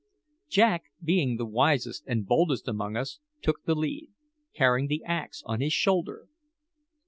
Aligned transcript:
Jack, 0.49 0.85
being 1.03 1.37
the 1.37 1.45
wisest 1.45 2.03
and 2.07 2.25
boldest 2.25 2.67
among 2.67 2.97
us, 2.97 3.19
took 3.43 3.65
the 3.65 3.75
lead, 3.75 4.09
carrying 4.55 4.87
the 4.87 5.03
axe 5.03 5.43
on 5.45 5.61
his 5.61 5.73
shoulder. 5.73 6.27